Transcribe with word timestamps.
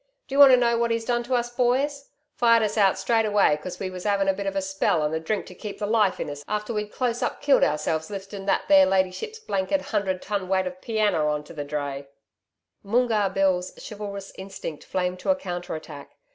Do 0.27 0.33
you 0.33 0.39
want 0.39 0.49
to 0.51 0.57
know 0.57 0.79
what 0.79 0.89
he's 0.89 1.05
done 1.05 1.21
to 1.25 1.35
us 1.35 1.51
boys? 1.51 2.09
Fired 2.33 2.63
us 2.63 2.75
out 2.75 2.97
straight 2.97 3.23
away 3.27 3.59
cos 3.61 3.79
we 3.79 3.91
was 3.91 4.03
'avin' 4.03 4.27
a 4.27 4.33
bit 4.33 4.47
of 4.47 4.55
a 4.55 4.61
spell 4.63 5.03
and 5.03 5.13
a 5.13 5.19
drink 5.19 5.45
to 5.45 5.53
keep 5.53 5.77
the 5.77 5.85
life 5.85 6.19
in 6.19 6.27
us 6.27 6.43
after 6.47 6.73
we'd 6.73 6.91
close 6.91 7.21
up 7.21 7.39
killed 7.39 7.63
ourselves 7.63 8.09
lifting 8.09 8.47
that 8.47 8.63
there 8.67 8.87
ladyship's 8.87 9.37
blanked 9.37 9.73
hundred 9.79 10.19
ton 10.23 10.47
weight 10.47 10.65
of 10.65 10.81
pianner 10.81 11.27
on 11.27 11.43
to 11.43 11.53
the 11.53 11.63
dray....' 11.63 12.07
Moongarr 12.83 13.29
Bill's 13.35 13.73
chivalrous 13.77 14.31
instinct 14.39 14.83
flamed 14.85 15.19
to 15.19 15.29
a 15.29 15.35
counter 15.35 15.75
attack. 15.75 16.17